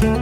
[0.00, 0.16] Herzlich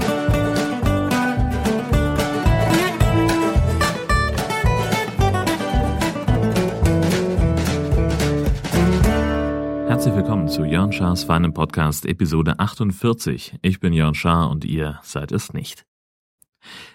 [10.17, 13.61] willkommen zu Jörn Schars feinem Podcast Episode 48.
[13.63, 15.87] Ich bin Jörn Schaar und ihr seid es nicht.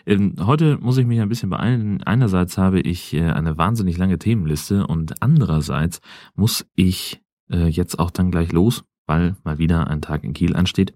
[0.05, 2.03] Ähm, heute muss ich mich ein bisschen beeilen.
[2.03, 6.01] Einerseits habe ich äh, eine wahnsinnig lange Themenliste und andererseits
[6.35, 10.57] muss ich äh, jetzt auch dann gleich los, weil mal wieder ein Tag in Kiel
[10.57, 10.93] ansteht.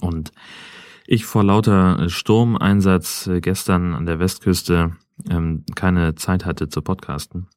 [0.00, 0.32] Und
[1.10, 4.96] ich vor lauter Sturmeinsatz äh, gestern an der Westküste
[5.28, 7.48] ähm, keine Zeit hatte zu podcasten.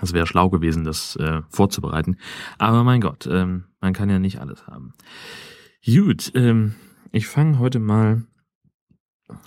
[0.00, 2.16] Es wäre schlau gewesen, das äh, vorzubereiten.
[2.58, 4.92] Aber mein Gott, ähm, man kann ja nicht alles haben.
[5.84, 6.76] Gut, ähm,
[7.10, 8.24] ich fange heute mal,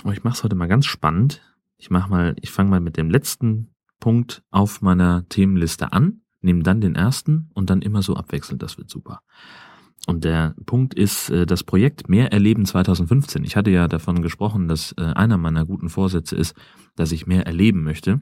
[0.03, 1.41] oh, ich mache es heute mal ganz spannend.
[1.77, 6.63] Ich mach mal, ich fange mal mit dem letzten Punkt auf meiner Themenliste an, nehme
[6.63, 8.61] dann den ersten und dann immer so abwechselnd.
[8.61, 9.21] Das wird super.
[10.07, 13.43] Und der Punkt ist äh, das Projekt Mehr Erleben 2015.
[13.43, 16.55] Ich hatte ja davon gesprochen, dass äh, einer meiner guten Vorsätze ist,
[16.95, 18.21] dass ich mehr erleben möchte.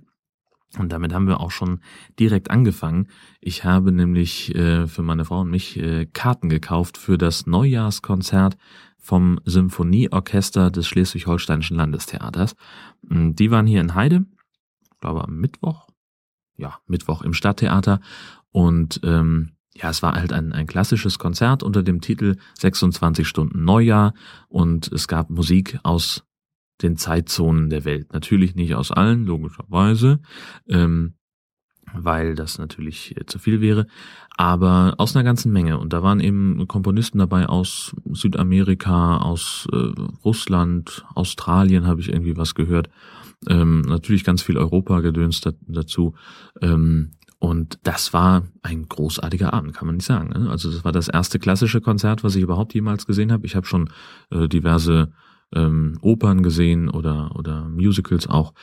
[0.77, 1.79] Und damit haben wir auch schon
[2.19, 3.07] direkt angefangen.
[3.39, 8.57] Ich habe nämlich äh, für meine Frau und mich äh, Karten gekauft für das Neujahrskonzert
[8.97, 12.55] vom Symphonieorchester des Schleswig-Holsteinischen Landestheaters.
[13.03, 14.25] Die waren hier in Heide,
[14.99, 15.87] glaube am Mittwoch.
[16.57, 18.01] Ja, Mittwoch im Stadttheater.
[18.51, 23.63] Und ähm, ja, es war halt ein, ein klassisches Konzert unter dem Titel 26 Stunden
[23.63, 24.13] Neujahr
[24.49, 26.23] und es gab Musik aus
[26.81, 28.13] den Zeitzonen der Welt.
[28.13, 30.19] Natürlich nicht aus allen, logischerweise,
[30.67, 31.13] ähm,
[31.93, 33.87] weil das natürlich äh, zu viel wäre,
[34.35, 35.79] aber aus einer ganzen Menge.
[35.79, 39.75] Und da waren eben Komponisten dabei aus Südamerika, aus äh,
[40.23, 42.89] Russland, Australien habe ich irgendwie was gehört.
[43.47, 46.15] Ähm, natürlich ganz viel Europa gedönst dazu.
[46.61, 50.29] Ähm, und das war ein großartiger Abend, kann man nicht sagen.
[50.29, 50.49] Ne?
[50.49, 53.45] Also das war das erste klassische Konzert, was ich überhaupt jemals gesehen habe.
[53.45, 53.89] Ich habe schon
[54.31, 55.13] äh, diverse
[55.53, 58.53] ähm, Opern gesehen oder, oder Musicals auch,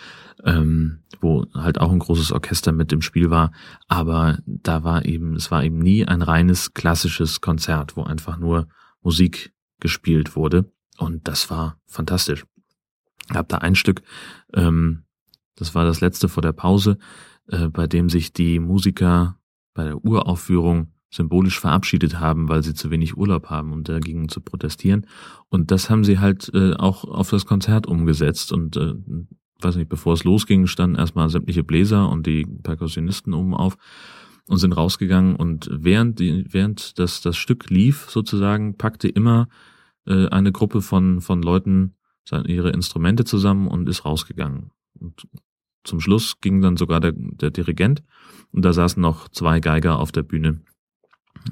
[0.45, 3.52] ähm, wo halt auch ein großes Orchester mit im Spiel war.
[3.86, 8.67] Aber da war eben, es war eben nie ein reines klassisches Konzert, wo einfach nur
[9.02, 10.70] Musik gespielt wurde.
[10.98, 12.45] Und das war fantastisch.
[13.30, 14.02] Ich habe da ein Stück,
[14.52, 15.05] ähm,
[15.57, 16.98] das war das letzte vor der Pause,
[17.49, 19.39] äh, bei dem sich die Musiker
[19.75, 24.41] bei der Uraufführung symbolisch verabschiedet haben, weil sie zu wenig Urlaub haben und dagegen zu
[24.41, 25.07] protestieren.
[25.49, 28.53] Und das haben sie halt äh, auch auf das Konzert umgesetzt.
[28.53, 28.95] Und äh,
[29.61, 33.77] weiß nicht, bevor es losging, standen erstmal sämtliche Bläser und die Perkussionisten oben auf
[34.49, 35.37] und sind rausgegangen.
[35.37, 39.49] Und während, die, während das, das Stück lief, sozusagen, packte immer
[40.07, 41.95] äh, eine Gruppe von, von Leuten
[42.47, 44.71] ihre Instrumente zusammen und ist rausgegangen.
[44.99, 45.29] Und
[45.84, 48.02] zum Schluss ging dann sogar der, der Dirigent.
[48.52, 50.61] Und da saßen noch zwei Geiger auf der Bühne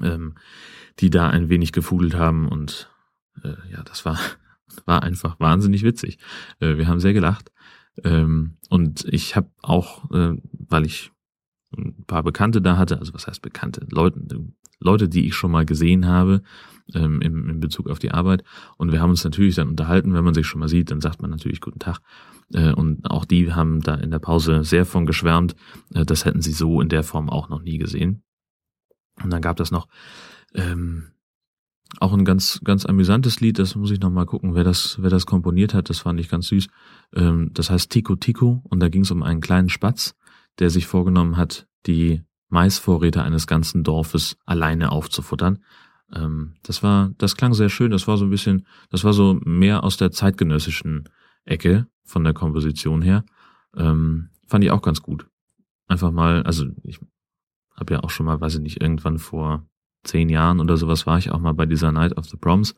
[0.01, 0.35] ähm,
[0.99, 2.47] die da ein wenig gefudelt haben.
[2.47, 2.89] Und
[3.43, 4.19] äh, ja, das war,
[4.85, 6.17] war einfach wahnsinnig witzig.
[6.59, 7.51] Äh, wir haben sehr gelacht.
[8.03, 11.11] Ähm, und ich habe auch, äh, weil ich
[11.75, 14.19] ein paar Bekannte da hatte, also was heißt Bekannte, Leute,
[14.83, 16.41] Leute, die ich schon mal gesehen habe
[16.93, 18.43] ähm, im, in Bezug auf die Arbeit.
[18.77, 21.21] Und wir haben uns natürlich dann unterhalten, wenn man sich schon mal sieht, dann sagt
[21.21, 21.99] man natürlich guten Tag.
[22.53, 25.55] Äh, und auch die haben da in der Pause sehr von geschwärmt.
[25.93, 28.23] Äh, das hätten sie so in der Form auch noch nie gesehen.
[29.23, 29.87] Und dann gab das noch
[30.55, 31.09] ähm,
[31.99, 33.59] auch ein ganz ganz amüsantes Lied.
[33.59, 35.89] Das muss ich noch mal gucken, wer das wer das komponiert hat.
[35.89, 36.67] Das fand ich ganz süß.
[37.15, 40.15] Ähm, das heißt Tico Tico und da ging es um einen kleinen Spatz,
[40.59, 42.23] der sich vorgenommen hat, die
[42.53, 45.59] Maisvorräte eines ganzen Dorfes alleine aufzufuttern.
[46.13, 47.91] Ähm, das war, das klang sehr schön.
[47.91, 51.09] Das war so ein bisschen, das war so mehr aus der zeitgenössischen
[51.45, 53.25] Ecke von der Komposition her.
[53.75, 55.27] Ähm, fand ich auch ganz gut.
[55.87, 56.99] Einfach mal, also ich
[57.75, 59.65] habe ja auch schon mal, weiß ich nicht, irgendwann vor
[60.03, 62.75] zehn Jahren oder sowas war ich auch mal bei dieser Night of the Proms,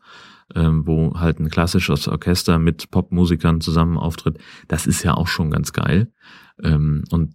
[0.54, 4.38] ähm, wo halt ein klassisches Orchester mit Popmusikern zusammen auftritt.
[4.68, 6.10] Das ist ja auch schon ganz geil.
[6.62, 7.34] Ähm, und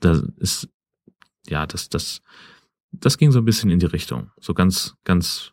[0.00, 0.68] da ist,
[1.50, 2.22] ja, das, das,
[2.92, 4.30] das ging so ein bisschen in die Richtung.
[4.40, 5.52] So ganz, ganz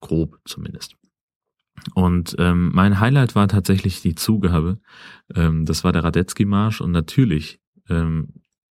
[0.00, 0.96] grob zumindest.
[1.94, 4.78] Und ähm, mein Highlight war tatsächlich die Zugabe.
[5.34, 8.28] Ähm, das war der Radetzky-Marsch und natürlich ähm,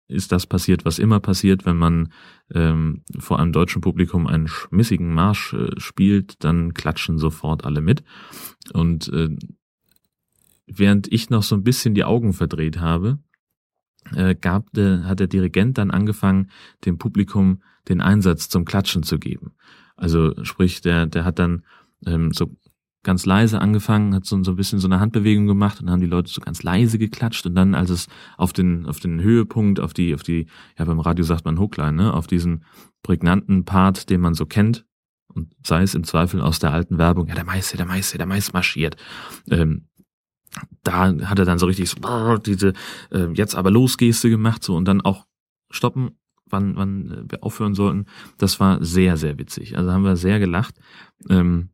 [0.08, 2.12] ist das passiert, was immer passiert, wenn man
[2.54, 8.04] ähm, vor einem deutschen Publikum einen schmissigen Marsch äh, spielt, dann klatschen sofort alle mit.
[8.74, 9.30] Und äh,
[10.68, 13.20] während ich noch so ein bisschen die Augen verdreht habe,
[14.16, 16.50] äh, gab hat der Dirigent dann angefangen,
[16.86, 19.54] dem Publikum den Einsatz zum Klatschen zu geben.
[19.96, 21.64] Also sprich, der, der hat dann
[22.06, 22.56] ähm, so
[23.04, 26.08] ganz leise angefangen, hat so, so ein bisschen so eine Handbewegung gemacht und haben die
[26.08, 28.08] Leute so ganz leise geklatscht und dann, als es
[28.38, 30.48] auf den, auf den Höhepunkt, auf die, auf die,
[30.78, 32.64] ja beim Radio sagt man Hookline, ne, auf diesen
[33.02, 34.86] prägnanten Part, den man so kennt
[35.34, 38.28] Und sei es im Zweifel aus der alten Werbung, ja, der Meister, der Meister, der
[38.28, 38.98] Meister marschiert.
[39.50, 39.88] Ähm,
[40.84, 42.74] da hat er dann so richtig so, diese
[43.12, 45.26] äh, jetzt aber los Geste gemacht so und dann auch
[45.70, 46.12] stoppen,
[46.46, 48.06] wann, wann wir aufhören sollten.
[48.38, 49.78] Das war sehr, sehr witzig.
[49.78, 50.76] Also haben wir sehr gelacht.
[51.30, 51.70] Ähm,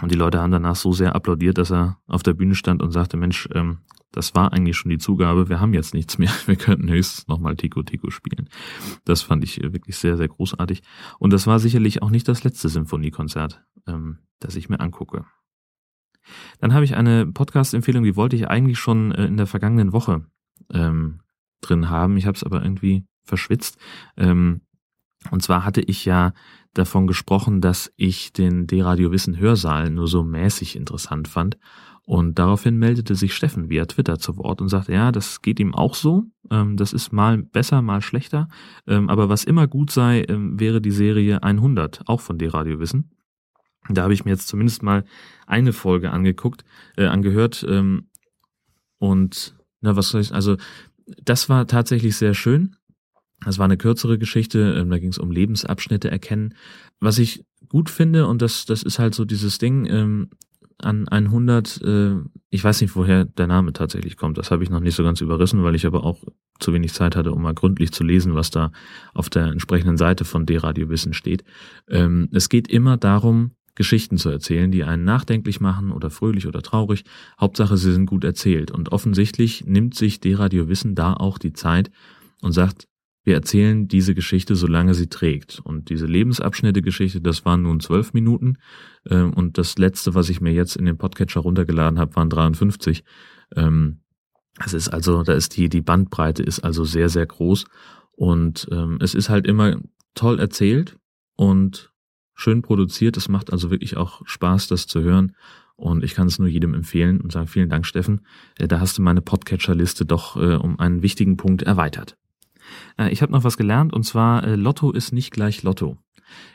[0.00, 2.92] und die Leute haben danach so sehr applaudiert, dass er auf der Bühne stand und
[2.92, 3.78] sagte, Mensch, ähm,
[4.12, 7.56] das war eigentlich schon die Zugabe, wir haben jetzt nichts mehr, wir könnten höchstens nochmal
[7.56, 8.48] Tico Tico spielen.
[9.04, 10.82] Das fand ich wirklich sehr, sehr großartig.
[11.18, 15.26] Und das war sicherlich auch nicht das letzte Symphoniekonzert, ähm, das ich mir angucke.
[16.60, 20.24] Dann habe ich eine Podcast-Empfehlung, die wollte ich eigentlich schon äh, in der vergangenen Woche
[20.72, 21.20] ähm,
[21.60, 22.16] drin haben.
[22.16, 23.78] Ich habe es aber irgendwie verschwitzt.
[24.16, 24.62] Ähm,
[25.30, 26.32] und zwar hatte ich ja
[26.72, 31.58] davon gesprochen, dass ich den D-Radio Wissen Hörsaal nur so mäßig interessant fand.
[32.04, 35.74] Und daraufhin meldete sich Steffen via Twitter zu Wort und sagte, ja, das geht ihm
[35.74, 36.24] auch so.
[36.50, 38.48] Ähm, das ist mal besser, mal schlechter.
[38.86, 43.12] Ähm, aber was immer gut sei, ähm, wäre die Serie 100, auch von D-Radio Wissen.
[43.88, 45.04] Da habe ich mir jetzt zumindest mal
[45.46, 46.64] eine Folge angeguckt,
[46.96, 47.64] äh, angehört.
[47.68, 48.08] Ähm,
[48.98, 50.56] und na, was soll ich, also
[51.22, 52.76] das war tatsächlich sehr schön.
[53.44, 56.54] Das war eine kürzere Geschichte, ähm, da ging es um Lebensabschnitte erkennen.
[57.00, 60.30] Was ich gut finde, und das, das ist halt so dieses Ding, ähm,
[60.82, 62.16] an 100, äh,
[62.48, 65.20] ich weiß nicht, woher der Name tatsächlich kommt, das habe ich noch nicht so ganz
[65.20, 66.24] überrissen, weil ich aber auch
[66.58, 68.72] zu wenig Zeit hatte, um mal gründlich zu lesen, was da
[69.14, 71.44] auf der entsprechenden Seite von D-Radio Wissen steht.
[71.88, 76.62] Ähm, es geht immer darum, Geschichten zu erzählen, die einen nachdenklich machen oder fröhlich oder
[76.62, 77.04] traurig.
[77.40, 78.70] Hauptsache, sie sind gut erzählt.
[78.70, 81.90] Und offensichtlich nimmt sich D-Radio Wissen da auch die Zeit
[82.42, 82.86] und sagt,
[83.22, 85.60] wir erzählen diese Geschichte, solange sie trägt.
[85.62, 88.56] Und diese Lebensabschnitte-Geschichte, das waren nun zwölf Minuten.
[89.08, 93.04] Ähm, und das letzte, was ich mir jetzt in den Podcatcher runtergeladen habe, waren 53.
[93.56, 94.00] Ähm,
[94.64, 97.66] es ist also, da ist die, die Bandbreite ist also sehr, sehr groß.
[98.12, 99.76] Und ähm, es ist halt immer
[100.14, 100.96] toll erzählt
[101.36, 101.92] und
[102.40, 103.16] schön produziert.
[103.16, 105.34] Es macht also wirklich auch Spaß, das zu hören.
[105.76, 108.20] Und ich kann es nur jedem empfehlen und sagen, vielen Dank, Steffen.
[108.58, 112.16] Äh, da hast du meine Podcatcher-Liste doch äh, um einen wichtigen Punkt erweitert.
[112.98, 115.96] Äh, ich habe noch was gelernt und zwar äh, Lotto ist nicht gleich Lotto.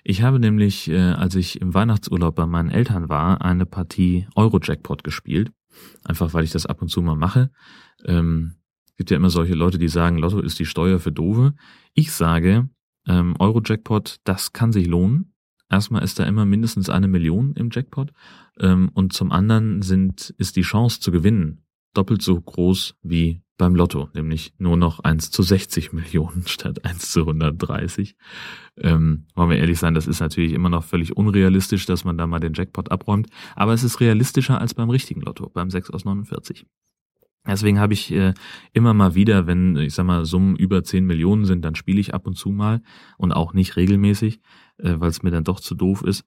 [0.03, 5.03] Ich habe nämlich, äh, als ich im Weihnachtsurlaub bei meinen Eltern war, eine Partie Euro-Jackpot
[5.03, 5.51] gespielt.
[6.03, 7.49] Einfach weil ich das ab und zu mal mache.
[8.05, 8.55] Ähm,
[8.97, 11.53] gibt ja immer solche Leute, die sagen, Lotto ist die Steuer für Dove.
[11.93, 12.69] Ich sage,
[13.07, 15.34] ähm, Euro-Jackpot, das kann sich lohnen.
[15.69, 18.11] Erstmal ist da immer mindestens eine Million im Jackpot.
[18.59, 21.65] Ähm, und zum anderen sind, ist die Chance zu gewinnen
[21.95, 27.11] doppelt so groß wie beim Lotto, nämlich nur noch 1 zu 60 Millionen statt 1
[27.11, 28.15] zu 130.
[28.77, 32.27] Ähm, wollen wir ehrlich sein, das ist natürlich immer noch völlig unrealistisch, dass man da
[32.27, 36.03] mal den Jackpot abräumt, aber es ist realistischer als beim richtigen Lotto, beim 6 aus
[36.03, 36.65] 49.
[37.47, 38.33] Deswegen habe ich äh,
[38.73, 42.13] immer mal wieder, wenn, ich sag mal, Summen über 10 Millionen sind, dann spiele ich
[42.13, 42.81] ab und zu mal
[43.17, 44.41] und auch nicht regelmäßig,
[44.77, 46.25] äh, weil es mir dann doch zu doof ist.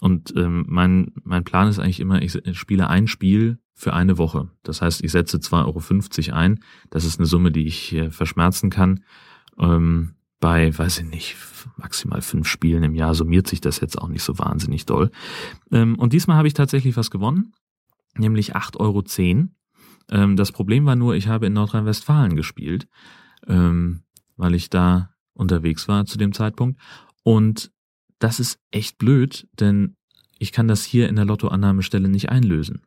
[0.00, 4.48] Und ähm, mein, mein Plan ist eigentlich immer, ich spiele ein Spiel für eine Woche.
[4.62, 6.60] Das heißt, ich setze 2,50 Euro ein.
[6.90, 9.04] Das ist eine Summe, die ich äh, verschmerzen kann.
[9.58, 11.36] Ähm, bei, weiß ich nicht,
[11.76, 15.10] maximal fünf Spielen im Jahr summiert sich das jetzt auch nicht so wahnsinnig doll.
[15.72, 17.54] Ähm, und diesmal habe ich tatsächlich was gewonnen,
[18.16, 19.48] nämlich 8,10 Euro.
[20.10, 22.88] Ähm, das Problem war nur, ich habe in Nordrhein-Westfalen gespielt,
[23.46, 24.02] ähm,
[24.36, 26.80] weil ich da unterwegs war zu dem Zeitpunkt.
[27.24, 27.72] Und
[28.18, 29.96] das ist echt blöd, denn
[30.38, 32.86] ich kann das hier in der Lottoannahmestelle nicht einlösen,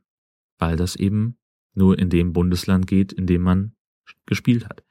[0.57, 1.37] weil das eben
[1.73, 3.73] nur in dem Bundesland geht, in dem man
[4.25, 4.83] gespielt hat.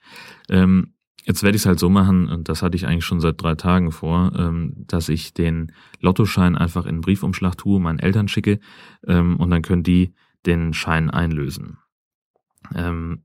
[0.49, 3.41] Ähm, jetzt werde ich es halt so machen, und das hatte ich eigentlich schon seit
[3.41, 8.29] drei Tagen vor, ähm, dass ich den Lottoschein einfach in einen Briefumschlag tue, meinen Eltern
[8.29, 8.61] schicke
[9.07, 10.14] ähm, und dann können die
[10.47, 11.79] den Schein einlösen.
[12.75, 13.25] Ähm,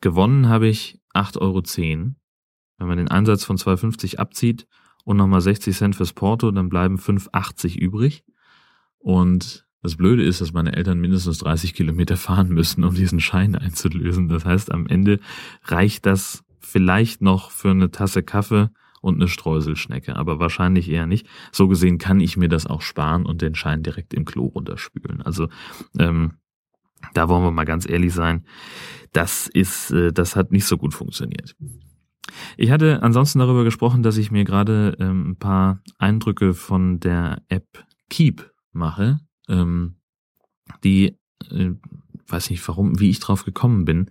[0.00, 1.62] gewonnen habe ich 8,10 Euro.
[2.78, 4.66] Wenn man den Einsatz von 2,50 abzieht,
[5.10, 8.22] und nochmal 60 Cent fürs Porto, dann bleiben 5,80 übrig.
[9.00, 13.56] Und das Blöde ist, dass meine Eltern mindestens 30 Kilometer fahren müssen, um diesen Schein
[13.56, 14.28] einzulösen.
[14.28, 15.18] Das heißt, am Ende
[15.64, 21.26] reicht das vielleicht noch für eine Tasse Kaffee und eine Streuselschnecke, aber wahrscheinlich eher nicht.
[21.50, 25.22] So gesehen kann ich mir das auch sparen und den Schein direkt im Klo runterspülen.
[25.22, 25.48] Also
[25.98, 26.34] ähm,
[27.14, 28.44] da wollen wir mal ganz ehrlich sein,
[29.12, 31.56] das ist, äh, das hat nicht so gut funktioniert.
[32.56, 37.42] Ich hatte ansonsten darüber gesprochen, dass ich mir gerade ähm, ein paar Eindrücke von der
[37.48, 39.96] App Keep mache, ähm,
[40.84, 41.16] die,
[41.50, 41.70] äh,
[42.26, 44.10] weiß nicht warum, wie ich drauf gekommen bin,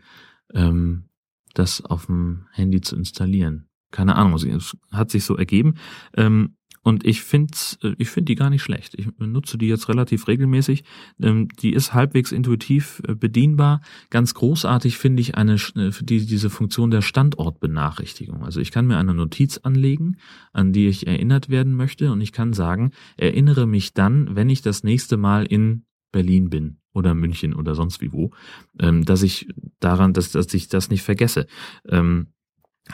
[0.54, 1.10] ähm,
[1.54, 3.70] das auf dem Handy zu installieren.
[3.92, 5.76] Keine Ahnung, es hat sich so ergeben.
[6.16, 8.96] Ähm, und ich finde äh, ich find die gar nicht schlecht.
[8.98, 10.84] Ich nutze die jetzt relativ regelmäßig.
[11.22, 13.82] Ähm, die ist halbwegs intuitiv äh, bedienbar.
[14.10, 18.44] Ganz großartig finde ich eine, äh, die, diese Funktion der Standortbenachrichtigung.
[18.44, 20.18] Also ich kann mir eine Notiz anlegen,
[20.54, 24.62] an die ich erinnert werden möchte und ich kann sagen, erinnere mich dann, wenn ich
[24.62, 28.32] das nächste Mal in Berlin bin oder München oder sonst wie wo,
[28.80, 29.48] ähm, dass ich
[29.80, 31.46] daran, dass, dass ich das nicht vergesse.
[31.88, 32.28] Ähm,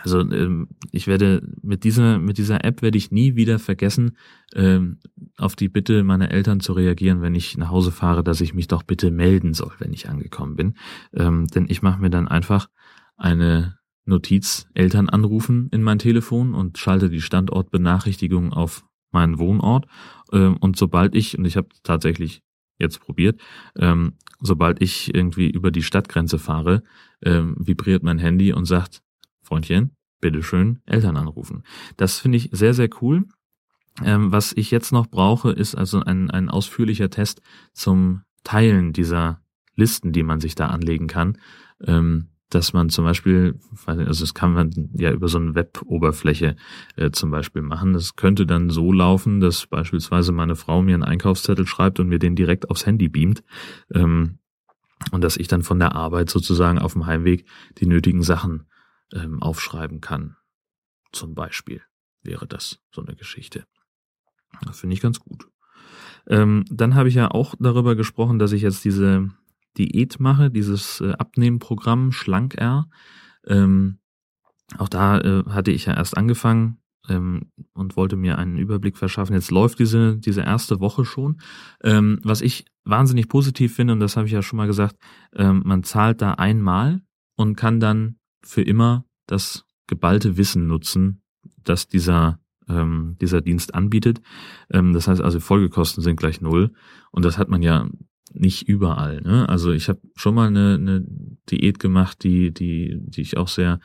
[0.02, 4.18] also ähm, ich werde mit dieser mit dieser App werde ich nie wieder vergessen,
[4.54, 5.00] ähm,
[5.38, 8.68] auf die Bitte meiner Eltern zu reagieren, wenn ich nach Hause fahre, dass ich mich
[8.68, 10.76] doch bitte melden soll, wenn ich angekommen bin.
[11.14, 12.68] Ähm, denn ich mache mir dann einfach
[13.18, 19.88] eine Notiz Eltern anrufen in mein Telefon und schalte die Standortbenachrichtigung auf meinen Wohnort.
[20.32, 22.44] Ähm, und sobald ich, und ich habe tatsächlich
[22.78, 23.42] jetzt probiert,
[23.78, 26.84] ähm, sobald ich irgendwie über die Stadtgrenze fahre,
[27.24, 29.02] ähm, vibriert mein Handy und sagt,
[29.46, 31.64] Freundchen, bitteschön, Eltern anrufen.
[31.98, 33.26] Das finde ich sehr, sehr cool.
[34.04, 37.42] Ähm, was ich jetzt noch brauche, ist also ein, ein ausführlicher Test
[37.74, 39.42] zum Teilen dieser
[39.76, 41.38] Listen, die man sich da anlegen kann.
[41.86, 46.56] Ähm, dass man zum Beispiel, also das kann man ja über so eine Web-Oberfläche
[46.96, 47.94] äh, zum Beispiel machen.
[47.94, 52.20] Das könnte dann so laufen, dass beispielsweise meine Frau mir einen Einkaufszettel schreibt und mir
[52.20, 53.44] den direkt aufs Handy beamt.
[53.94, 54.38] Ähm,
[55.12, 57.46] und dass ich dann von der Arbeit sozusagen auf dem Heimweg
[57.80, 58.66] die nötigen Sachen
[59.14, 60.38] ähm, aufschreiben kann.
[61.12, 61.82] Zum Beispiel
[62.24, 63.66] wäre das so eine Geschichte.
[64.66, 65.48] Das finde ich ganz gut.
[66.28, 69.30] Ähm, dann habe ich ja auch darüber gesprochen, dass ich jetzt diese
[69.78, 72.90] Diät mache, dieses äh, Abnehmprogramm Schlank R.
[73.46, 74.00] Ähm,
[74.78, 79.34] auch da äh, hatte ich ja erst angefangen ähm, und wollte mir einen Überblick verschaffen.
[79.34, 81.40] Jetzt läuft diese, diese erste Woche schon.
[81.84, 84.96] Ähm, was ich wahnsinnig positiv finde, und das habe ich ja schon mal gesagt,
[85.34, 87.02] ähm, man zahlt da einmal
[87.36, 91.22] und kann dann für immer das geballte Wissen nutzen,
[91.64, 94.22] das dieser ähm, dieser Dienst anbietet.
[94.72, 96.72] Ähm, das heißt also, Folgekosten sind gleich null.
[97.12, 97.88] Und das hat man ja
[98.34, 99.22] nicht überall.
[99.22, 99.48] Ne?
[99.48, 101.06] Also ich habe schon mal eine, eine
[101.50, 103.80] Diät gemacht, die, die, die ich auch sehr,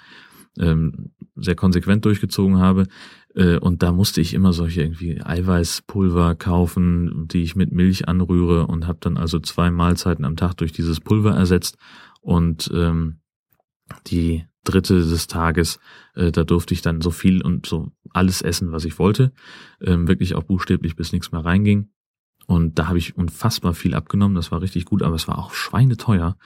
[0.59, 2.87] ähm, sehr konsequent durchgezogen habe.
[3.35, 8.67] Äh, und da musste ich immer solche irgendwie Eiweißpulver kaufen, die ich mit Milch anrühre
[8.67, 11.77] und habe dann also zwei Mahlzeiten am Tag durch dieses Pulver ersetzt.
[12.21, 13.21] Und ähm,
[14.09, 15.79] die dritte des Tages,
[16.15, 19.33] äh, da durfte ich dann so viel und so alles essen, was ich wollte.
[19.81, 21.91] Ähm, wirklich auch buchstäblich, bis nichts mehr reinging.
[22.47, 24.35] Und da habe ich unfassbar viel abgenommen.
[24.35, 26.37] Das war richtig gut, aber es war auch schweineteuer.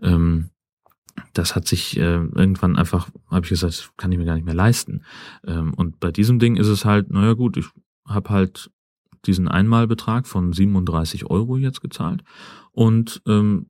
[0.00, 0.50] Ähm,
[1.34, 4.54] das hat sich äh, irgendwann einfach, habe ich gesagt, kann ich mir gar nicht mehr
[4.54, 5.04] leisten.
[5.46, 7.66] Ähm, und bei diesem Ding ist es halt, naja gut, ich
[8.06, 8.70] habe halt
[9.26, 12.24] diesen Einmalbetrag von 37 Euro jetzt gezahlt
[12.72, 13.66] und ähm,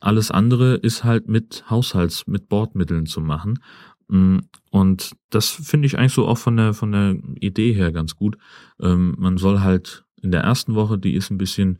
[0.00, 3.60] alles andere ist halt mit Haushalts, mit Bordmitteln zu machen.
[4.08, 4.38] Mm,
[4.70, 8.38] und das finde ich eigentlich so auch von der, von der Idee her ganz gut.
[8.80, 11.78] Ähm, man soll halt in der ersten Woche, die ist ein bisschen,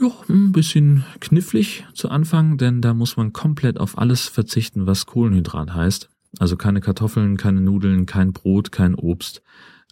[0.00, 5.06] ja, ein bisschen knifflig zu Anfang, denn da muss man komplett auf alles verzichten, was
[5.06, 6.10] Kohlenhydrat heißt.
[6.38, 9.42] Also keine Kartoffeln, keine Nudeln, kein Brot, kein Obst,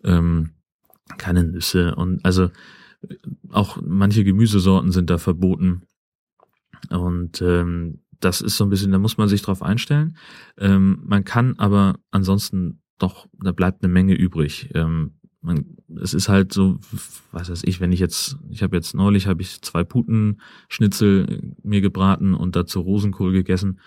[0.02, 0.50] ähm,
[1.18, 2.50] keine Nüsse und also
[3.50, 5.82] auch manche Gemüsesorten sind da verboten.
[6.90, 10.16] Und ähm, das ist so ein bisschen, da muss man sich drauf einstellen.
[10.58, 14.70] Ähm, man kann aber ansonsten doch, da bleibt eine Menge übrig.
[14.74, 16.78] Ähm, man, es ist halt so,
[17.32, 21.80] was weiß ich, wenn ich jetzt, ich habe jetzt neulich habe ich zwei Putenschnitzel mir
[21.80, 23.80] gebraten und dazu Rosenkohl gegessen.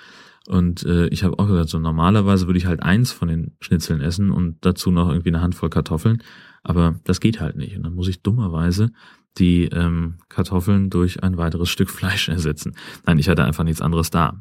[0.48, 4.02] Und äh, ich habe auch gesagt, so normalerweise würde ich halt eins von den Schnitzeln
[4.02, 6.22] essen und dazu noch irgendwie eine Handvoll Kartoffeln.
[6.62, 7.76] Aber das geht halt nicht.
[7.78, 8.92] Und dann muss ich dummerweise
[9.38, 12.76] die ähm, Kartoffeln durch ein weiteres Stück Fleisch ersetzen.
[13.06, 14.40] Nein, ich hatte einfach nichts anderes da.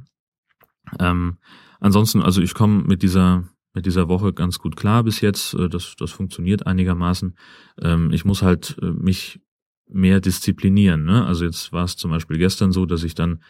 [0.98, 1.38] Ähm,
[1.80, 3.44] ansonsten, also ich komme mit dieser
[3.76, 5.54] mit dieser Woche ganz gut klar bis jetzt.
[5.54, 7.36] Äh, das, das funktioniert einigermaßen.
[7.82, 9.40] Ähm, ich muss halt äh, mich
[9.88, 11.04] mehr disziplinieren.
[11.04, 11.26] Ne?
[11.26, 13.42] Also jetzt war es zum Beispiel gestern so, dass ich dann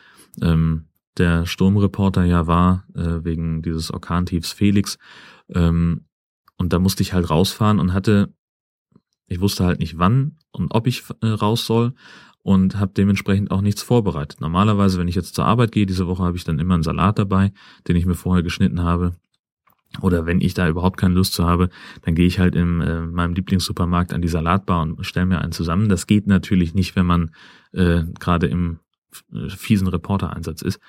[0.43, 0.87] ähm,
[1.17, 4.99] der Sturmreporter ja war, äh, wegen dieses Orkantiefs Felix.
[5.49, 6.07] Ähm,
[6.57, 8.35] und da musste ich halt rausfahren und hatte
[9.27, 11.95] ich wusste halt nicht wann und ob ich äh, raus soll
[12.43, 14.41] und habe dementsprechend auch nichts vorbereitet.
[14.41, 17.19] Normalerweise, wenn ich jetzt zur Arbeit gehe, diese Woche habe ich dann immer einen Salat
[17.19, 17.53] dabei,
[17.89, 19.15] den ich mir vorher geschnitten habe.
[20.03, 21.71] Oder wenn ich da überhaupt keine Lust zu habe,
[22.03, 25.53] dann gehe ich halt in äh, meinem Lieblingssupermarkt an die Salatbar und stelle mir einen
[25.53, 25.89] zusammen.
[25.89, 27.31] Das geht natürlich nicht, wenn man
[27.73, 28.81] äh, gerade im
[29.33, 30.81] äh, fiesen Reportereinsatz ist.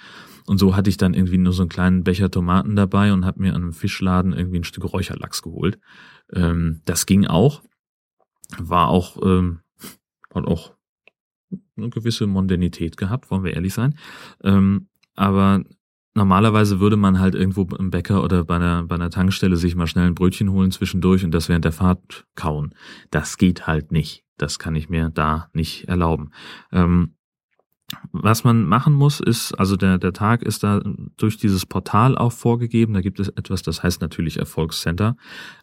[0.47, 3.41] Und so hatte ich dann irgendwie nur so einen kleinen Becher Tomaten dabei und habe
[3.41, 5.79] mir an einem Fischladen irgendwie ein Stück Räucherlachs geholt.
[6.33, 7.61] Ähm, das ging auch
[8.57, 9.59] war auch, ähm,
[10.33, 10.73] hat auch
[11.77, 13.97] eine gewisse Mondänität gehabt, wollen wir ehrlich sein.
[14.43, 15.63] Ähm, aber
[16.13, 19.87] normalerweise würde man halt irgendwo im Bäcker oder bei einer, bei einer Tankstelle sich mal
[19.87, 22.73] schnell ein Brötchen holen zwischendurch und das während der Fahrt kauen.
[23.11, 24.23] Das geht halt nicht.
[24.37, 26.31] Das kann ich mir da nicht erlauben.
[26.71, 27.15] Ähm,
[28.11, 30.81] was man machen muss, ist, also der, der Tag ist da
[31.17, 32.93] durch dieses Portal auch vorgegeben.
[32.93, 35.17] Da gibt es etwas, das heißt natürlich Erfolgscenter.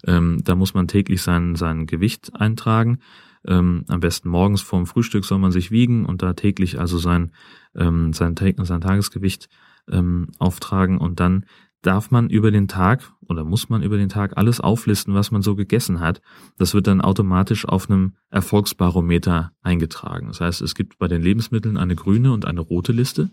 [0.06, 2.98] Ähm, da muss man täglich sein, sein Gewicht eintragen.
[3.46, 7.32] Ähm, am besten morgens vorm Frühstück soll man sich wiegen und da täglich also sein,
[7.74, 9.48] ähm, sein, sein Tagesgewicht
[9.90, 11.44] ähm, auftragen und dann
[11.82, 15.42] darf man über den Tag oder muss man über den Tag alles auflisten, was man
[15.42, 16.22] so gegessen hat.
[16.56, 20.28] Das wird dann automatisch auf einem Erfolgsbarometer eingetragen.
[20.28, 23.30] Das heißt, es gibt bei den Lebensmitteln eine grüne und eine rote Liste.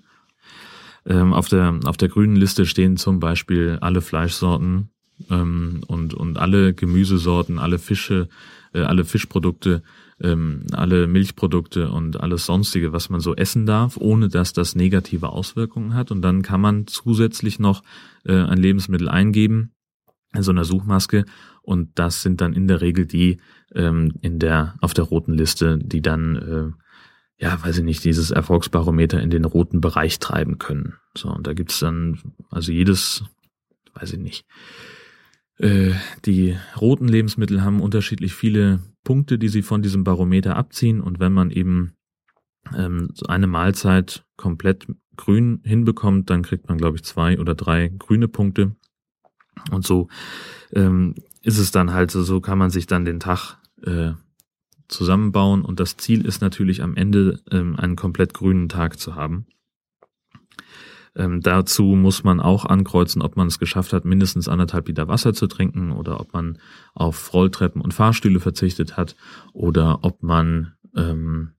[1.06, 4.90] Ähm, auf, der, auf der grünen Liste stehen zum Beispiel alle Fleischsorten
[5.30, 8.30] ähm, und, und alle Gemüsesorten, alle Fische,
[8.74, 9.84] äh, alle Fischprodukte,
[10.22, 15.30] ähm, alle Milchprodukte und alles sonstige, was man so essen darf, ohne dass das negative
[15.30, 16.12] Auswirkungen hat.
[16.12, 17.84] Und dann kann man zusätzlich noch
[18.26, 19.72] äh, ein Lebensmittel eingeben
[20.34, 21.26] in so einer Suchmaske
[21.62, 23.40] und das sind dann in der Regel die
[23.74, 26.84] ähm, in der auf der roten Liste, die dann äh,
[27.40, 30.96] ja, weiß ich nicht, dieses Erfolgsbarometer in den roten Bereich treiben können.
[31.16, 33.24] So, und da gibt's dann, also jedes,
[33.94, 34.46] weiß ich nicht,
[35.60, 35.92] äh,
[36.26, 41.02] die roten Lebensmittel haben unterschiedlich viele Punkte, die sie von diesem Barometer abziehen.
[41.02, 41.94] Und wenn man eben
[42.76, 44.88] ähm, so eine Mahlzeit komplett
[45.18, 48.76] grün hinbekommt, dann kriegt man, glaube ich, zwei oder drei grüne Punkte.
[49.72, 50.08] Und so
[50.74, 54.12] ähm, ist es dann halt so, so kann man sich dann den Tag äh,
[54.88, 55.64] zusammenbauen.
[55.64, 59.46] Und das Ziel ist natürlich am Ende ähm, einen komplett grünen Tag zu haben.
[61.16, 65.34] Ähm, dazu muss man auch ankreuzen, ob man es geschafft hat, mindestens anderthalb Liter Wasser
[65.34, 66.60] zu trinken oder ob man
[66.94, 69.16] auf Rolltreppen und Fahrstühle verzichtet hat
[69.54, 71.52] oder ob man, ähm,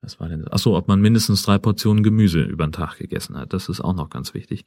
[0.00, 0.52] was war denn das?
[0.52, 3.52] Achso, ob man mindestens drei Portionen Gemüse über den Tag gegessen hat.
[3.52, 4.64] Das ist auch noch ganz wichtig.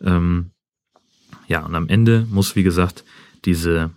[0.00, 0.50] Ähm,
[1.46, 3.04] ja, und am Ende muss, wie gesagt,
[3.44, 3.90] diese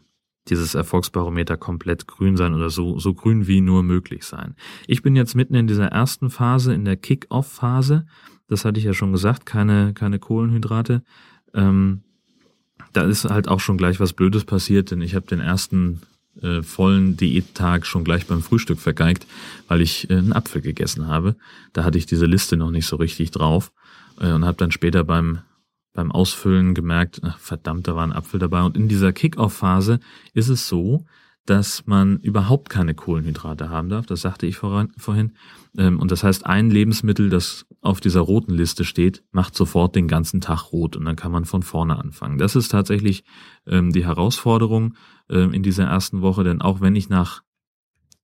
[0.50, 4.56] dieses Erfolgsbarometer komplett grün sein oder so, so grün wie nur möglich sein.
[4.88, 8.06] Ich bin jetzt mitten in dieser ersten Phase, in der Kick-Off-Phase
[8.48, 11.04] das hatte ich ja schon gesagt, keine, keine Kohlenhydrate.
[11.54, 12.02] Ähm,
[12.94, 16.02] da ist halt auch schon gleich was Blödes passiert, denn ich habe den ersten
[16.42, 19.25] äh, vollen Diättag schon gleich beim Frühstück vergeigt,
[19.68, 21.36] weil ich äh, einen Apfel gegessen habe.
[21.74, 23.72] Da hatte ich diese Liste noch nicht so richtig drauf
[24.20, 25.40] äh, und habe dann später beim
[25.96, 28.62] beim Ausfüllen gemerkt, ach, verdammt, da war ein Apfel dabei.
[28.64, 30.01] Und in dieser Kick-Off-Phase
[30.34, 31.05] ist es so,
[31.46, 34.05] dass man überhaupt keine Kohlenhydrate haben darf.
[34.08, 35.34] Das sagte ich vorhin.
[35.77, 40.08] Ähm, und das heißt, ein Lebensmittel, das auf dieser roten Liste steht, macht sofort den
[40.08, 42.40] ganzen Tag rot und dann kann man von vorne anfangen.
[42.40, 43.24] Das ist tatsächlich
[43.68, 44.96] ähm, die Herausforderung
[45.29, 47.44] ähm, in dieser ersten Woche, denn auch wenn ich nach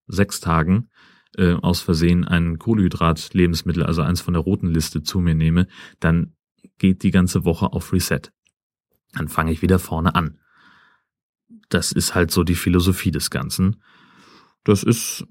[0.07, 0.89] sechs Tagen
[1.37, 5.67] äh, aus Versehen ein Kohlenhydrat-Lebensmittel, also eins von der roten Liste zu mir nehme,
[5.99, 6.33] dann
[6.79, 8.21] geht die ganze Woche auf Reset.
[9.13, 10.39] Dann fange ich wieder vorne an.
[11.73, 13.81] Das ist halt so die Philosophie des Ganzen.
[14.63, 15.25] Das ist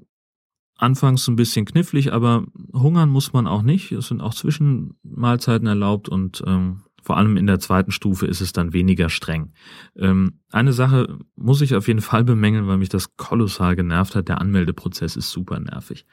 [0.77, 3.93] anfangs ein bisschen knifflig, aber hungern muss man auch nicht.
[3.93, 8.53] Es sind auch Zwischenmahlzeiten erlaubt und ähm, vor allem in der zweiten Stufe ist es
[8.53, 9.53] dann weniger streng.
[9.97, 14.29] Ähm, eine Sache muss ich auf jeden Fall bemängeln, weil mich das kolossal genervt hat.
[14.29, 16.07] Der Anmeldeprozess ist super nervig.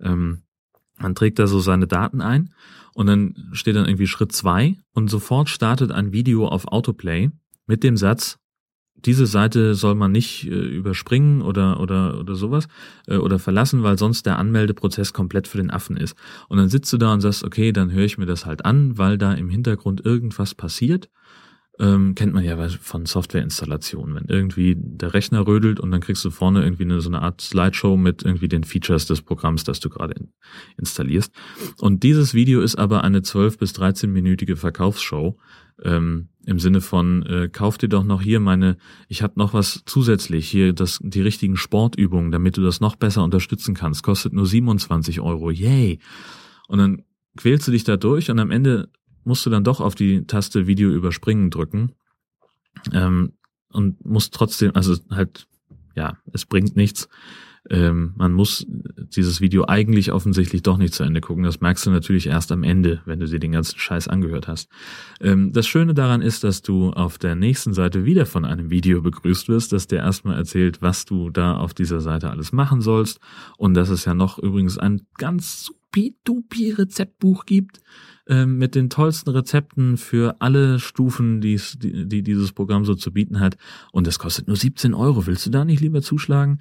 [0.00, 0.42] Ähm,
[0.98, 2.54] man trägt da so seine Daten ein
[2.94, 7.30] und dann steht dann irgendwie Schritt zwei und sofort startet ein Video auf Autoplay
[7.66, 8.38] mit dem Satz,
[9.04, 12.68] diese Seite soll man nicht äh, überspringen oder oder oder sowas
[13.06, 16.16] äh, oder verlassen, weil sonst der Anmeldeprozess komplett für den Affen ist.
[16.48, 18.98] Und dann sitzt du da und sagst, okay, dann höre ich mir das halt an,
[18.98, 21.08] weil da im Hintergrund irgendwas passiert.
[21.80, 26.30] Ähm, kennt man ja von Softwareinstallationen, wenn irgendwie der Rechner rödelt und dann kriegst du
[26.30, 29.88] vorne irgendwie eine, so eine Art Slideshow mit irgendwie den Features des Programms, das du
[29.88, 30.28] gerade in,
[30.76, 31.34] installierst.
[31.80, 35.36] Und dieses Video ist aber eine 12 bis 13-minütige Verkaufsshow,
[35.82, 38.76] ähm, im Sinne von, äh, kauf dir doch noch hier meine,
[39.08, 43.24] ich habe noch was zusätzlich, hier das, die richtigen Sportübungen, damit du das noch besser
[43.24, 44.02] unterstützen kannst.
[44.02, 45.50] Kostet nur 27 Euro.
[45.50, 45.98] Yay!
[46.68, 47.02] Und dann
[47.36, 48.88] quälst du dich da durch und am Ende
[49.24, 51.92] musst du dann doch auf die Taste Video überspringen drücken.
[52.92, 53.32] Ähm,
[53.70, 55.48] und musst trotzdem, also halt,
[55.96, 57.08] ja, es bringt nichts
[57.70, 61.44] ähm, man muss dieses Video eigentlich offensichtlich doch nicht zu Ende gucken.
[61.44, 64.68] Das merkst du natürlich erst am Ende, wenn du dir den ganzen Scheiß angehört hast.
[65.20, 69.00] Ähm, das Schöne daran ist, dass du auf der nächsten Seite wieder von einem Video
[69.00, 73.18] begrüßt wirst, das dir erstmal erzählt, was du da auf dieser Seite alles machen sollst
[73.56, 77.80] und dass es ja noch übrigens ein ganz supi-dupi Rezeptbuch gibt
[78.26, 83.40] ähm, mit den tollsten Rezepten für alle Stufen, die, die dieses Programm so zu bieten
[83.40, 83.56] hat.
[83.92, 85.26] Und das kostet nur 17 Euro.
[85.26, 86.58] Willst du da nicht lieber zuschlagen?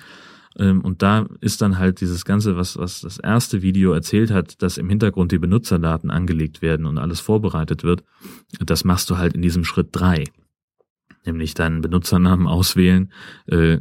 [0.57, 4.61] Ähm, und da ist dann halt dieses Ganze, was, was das erste Video erzählt hat,
[4.61, 8.03] dass im Hintergrund die Benutzerdaten angelegt werden und alles vorbereitet wird.
[8.59, 10.25] Das machst du halt in diesem Schritt drei
[11.25, 13.11] nämlich deinen Benutzernamen auswählen
[13.47, 13.77] äh,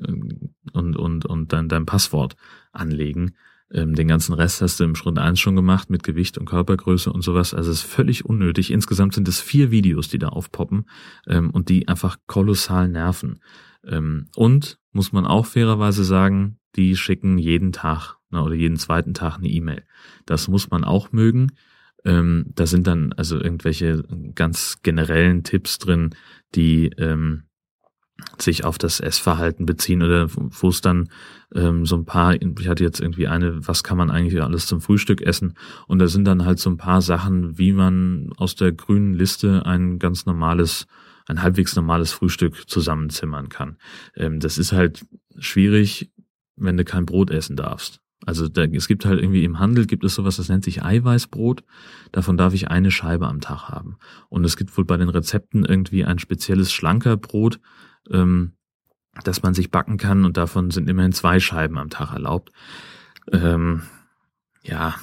[0.73, 2.37] und, und, und dann dein Passwort
[2.73, 3.35] anlegen.
[3.73, 7.11] Ähm, den ganzen Rest hast du im Schritt eins schon gemacht mit Gewicht und Körpergröße
[7.13, 7.55] und sowas.
[7.55, 8.71] Also es ist völlig unnötig.
[8.71, 10.85] Insgesamt sind es vier Videos, die da aufpoppen
[11.27, 13.41] ähm, und die einfach kolossal nerven.
[13.85, 19.39] Ähm, und muss man auch fairerweise sagen, die schicken jeden Tag oder jeden zweiten Tag
[19.39, 19.85] eine E-Mail.
[20.27, 21.53] Das muss man auch mögen.
[22.05, 24.03] Da sind dann also irgendwelche
[24.35, 26.15] ganz generellen Tipps drin,
[26.55, 26.91] die
[28.39, 31.09] sich auf das Essverhalten beziehen oder wo es dann
[31.55, 34.81] ähm, so ein paar, ich hatte jetzt irgendwie eine, was kann man eigentlich alles zum
[34.81, 35.55] Frühstück essen?
[35.87, 39.67] Und da sind dann halt so ein paar Sachen, wie man aus der grünen Liste
[39.67, 40.87] ein ganz normales,
[41.27, 43.77] ein halbwegs normales Frühstück zusammenzimmern kann.
[44.17, 45.05] Ähm, das ist halt
[45.39, 46.11] schwierig,
[46.57, 48.01] wenn du kein Brot essen darfst.
[48.25, 51.65] Also da, es gibt halt irgendwie im Handel gibt es sowas, das nennt sich Eiweißbrot.
[52.13, 53.97] Davon darf ich eine Scheibe am Tag haben.
[54.29, 57.59] Und es gibt wohl bei den Rezepten irgendwie ein spezielles schlanker Brot,
[58.11, 58.53] ähm,
[59.25, 62.51] das man sich backen kann und davon sind immerhin zwei Scheiben am Tag erlaubt.
[63.31, 63.83] Ähm,
[64.63, 64.95] ja,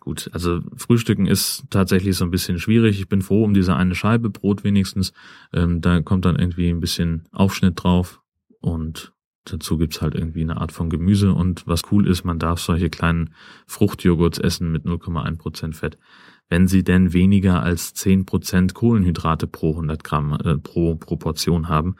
[0.00, 0.30] gut.
[0.32, 3.00] Also Frühstücken ist tatsächlich so ein bisschen schwierig.
[3.00, 5.12] Ich bin froh um diese eine Scheibe Brot wenigstens.
[5.52, 8.20] Ähm, da kommt dann irgendwie ein bisschen Aufschnitt drauf
[8.60, 9.12] und
[9.52, 12.90] dazu gibt's halt irgendwie eine Art von Gemüse und was cool ist, man darf solche
[12.90, 13.34] kleinen
[13.66, 15.98] Fruchtjoghurts essen mit 0,1% Fett,
[16.48, 21.96] wenn sie denn weniger als 10% Kohlenhydrate pro 100 Gramm äh, pro Proportion haben.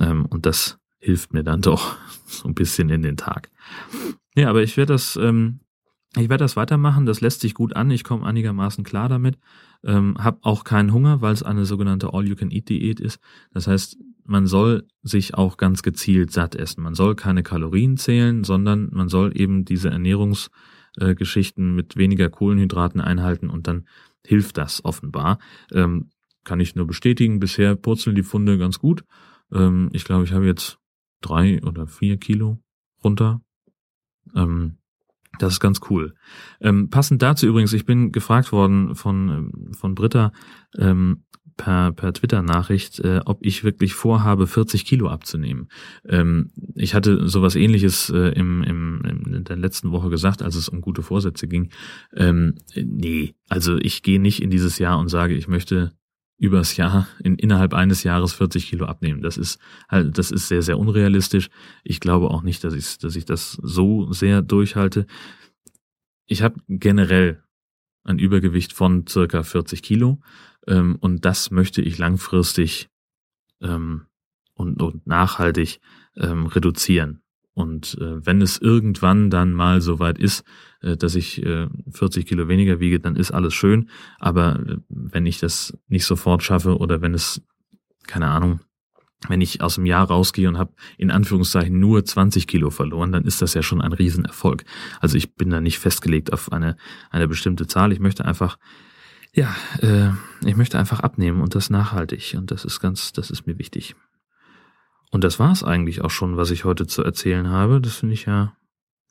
[0.00, 3.50] Ähm, und das hilft mir dann doch so ein bisschen in den Tag.
[4.34, 5.60] Ja, aber ich werde das, ähm,
[6.16, 7.06] ich werde das weitermachen.
[7.06, 7.90] Das lässt sich gut an.
[7.90, 9.38] Ich komme einigermaßen klar damit.
[9.84, 13.18] Ähm, hab auch keinen Hunger, weil es eine sogenannte All-You-Can-Eat-Diät ist.
[13.52, 16.82] Das heißt, man soll sich auch ganz gezielt satt essen.
[16.82, 23.50] Man soll keine Kalorien zählen, sondern man soll eben diese Ernährungsgeschichten mit weniger Kohlenhydraten einhalten
[23.50, 23.86] und dann
[24.24, 25.38] hilft das offenbar.
[25.72, 26.10] Ähm,
[26.44, 27.40] kann ich nur bestätigen.
[27.40, 29.04] Bisher purzeln die Funde ganz gut.
[29.52, 30.78] Ähm, ich glaube, ich habe jetzt
[31.20, 32.58] drei oder vier Kilo
[33.02, 33.40] runter.
[34.34, 34.78] Ähm,
[35.38, 36.14] das ist ganz cool.
[36.60, 40.32] Ähm, passend dazu übrigens, ich bin gefragt worden von, ähm, von Britta
[40.76, 41.24] ähm,
[41.62, 45.68] per, per Twitter-Nachricht, äh, ob ich wirklich vorhabe, 40 Kilo abzunehmen.
[46.08, 50.68] Ähm, ich hatte sowas ähnliches äh, im, im, in der letzten Woche gesagt, als es
[50.68, 51.70] um gute Vorsätze ging.
[52.16, 55.92] Ähm, nee, also ich gehe nicht in dieses Jahr und sage, ich möchte
[56.36, 59.22] übers Jahr, in, innerhalb eines Jahres 40 Kilo abnehmen.
[59.22, 61.48] Das ist halt, das ist sehr, sehr unrealistisch.
[61.84, 65.06] Ich glaube auch nicht, dass ich, dass ich das so sehr durchhalte.
[66.26, 67.40] Ich habe generell
[68.02, 70.18] ein Übergewicht von circa 40 Kilo
[70.66, 72.88] ähm, und das möchte ich langfristig
[73.60, 74.06] ähm,
[74.54, 75.80] und, und nachhaltig
[76.16, 77.22] ähm, reduzieren.
[77.54, 80.44] Und äh, wenn es irgendwann dann mal so weit ist,
[80.80, 83.90] äh, dass ich äh, 40 Kilo weniger wiege, dann ist alles schön.
[84.18, 87.42] Aber äh, wenn ich das nicht sofort schaffe oder wenn es,
[88.06, 88.60] keine Ahnung,
[89.28, 93.24] wenn ich aus dem Jahr rausgehe und habe in Anführungszeichen nur 20 Kilo verloren, dann
[93.24, 94.64] ist das ja schon ein Riesenerfolg.
[95.00, 96.76] Also ich bin da nicht festgelegt auf eine,
[97.10, 97.92] eine bestimmte Zahl.
[97.92, 98.58] Ich möchte einfach,
[99.34, 100.10] ja, äh,
[100.44, 102.34] ich möchte einfach abnehmen und das nachhaltig.
[102.36, 103.94] Und das ist ganz, das ist mir wichtig.
[105.10, 107.80] Und das war es eigentlich auch schon, was ich heute zu erzählen habe.
[107.80, 108.56] Das finde ich ja.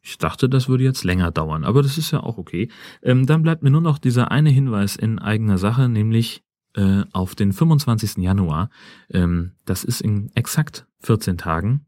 [0.04, 2.72] Ich dachte, das würde jetzt länger dauern, aber das ist ja auch okay.
[3.04, 7.36] Ähm, dann bleibt mir nur noch dieser eine Hinweis in eigener Sache, nämlich äh, auf
[7.36, 8.18] den 25.
[8.18, 8.72] Januar.
[9.12, 11.86] Ähm, das ist in exakt 14 Tagen.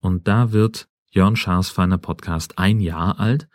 [0.00, 3.48] Und da wird Jörn Schaas feiner Podcast ein Jahr alt.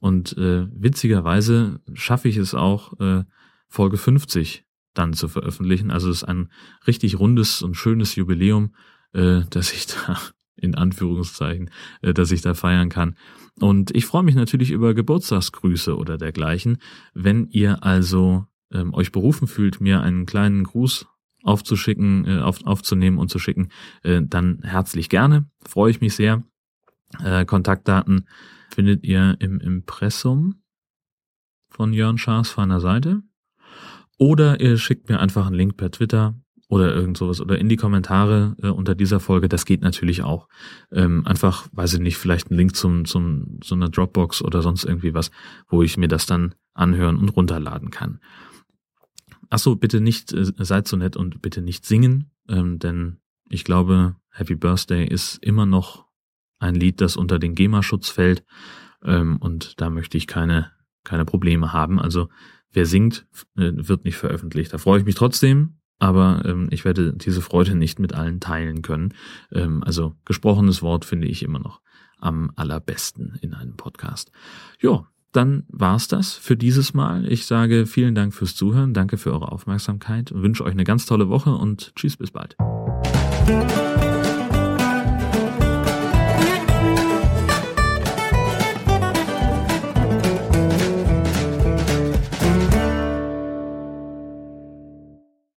[0.00, 3.24] Und äh, witzigerweise schaffe ich es auch, äh,
[3.68, 5.90] Folge 50 dann zu veröffentlichen.
[5.90, 6.50] Also es ist ein
[6.86, 8.72] richtig rundes und schönes Jubiläum
[9.12, 10.18] äh, dass ich da
[10.56, 11.70] in Anführungszeichen,
[12.02, 13.16] äh, dass ich da feiern kann.
[13.60, 16.78] Und ich freue mich natürlich über Geburtstagsgrüße oder dergleichen.
[17.14, 21.06] Wenn ihr also ähm, euch berufen fühlt, mir einen kleinen Gruß
[21.44, 23.70] aufzuschicken, äh, auf, aufzunehmen und zu schicken,
[24.02, 25.48] äh, dann herzlich gerne.
[25.66, 26.42] Freue ich mich sehr.
[27.22, 28.28] Äh, Kontaktdaten
[28.70, 30.62] findet ihr im Impressum
[31.70, 33.22] von Jörn Schaas feiner Seite.
[34.18, 36.34] Oder ihr schickt mir einfach einen Link per Twitter
[36.68, 40.48] oder irgend sowas oder in die Kommentare äh, unter dieser Folge, das geht natürlich auch.
[40.92, 44.84] Ähm, einfach, weiß ich nicht, vielleicht ein Link zum, zum so einer Dropbox oder sonst
[44.84, 45.30] irgendwie was,
[45.68, 48.20] wo ich mir das dann anhören und runterladen kann.
[49.48, 53.64] Ach so, bitte nicht, äh, seid so nett und bitte nicht singen, ähm, denn ich
[53.64, 56.06] glaube, Happy Birthday ist immer noch
[56.58, 58.44] ein Lied, das unter den GEMA-Schutz fällt
[59.02, 60.70] ähm, und da möchte ich keine,
[61.02, 61.98] keine Probleme haben.
[61.98, 62.28] Also
[62.72, 63.26] wer singt,
[63.56, 64.72] äh, wird nicht veröffentlicht.
[64.72, 68.82] Da freue ich mich trotzdem, aber ähm, ich werde diese Freude nicht mit allen teilen
[68.82, 69.14] können.
[69.52, 71.80] Ähm, also gesprochenes Wort finde ich immer noch
[72.20, 74.32] am allerbesten in einem Podcast.
[74.80, 77.30] Ja, dann war's das für dieses Mal.
[77.30, 81.28] Ich sage vielen Dank fürs Zuhören, danke für eure Aufmerksamkeit, wünsche euch eine ganz tolle
[81.28, 82.56] Woche und tschüss bis bald.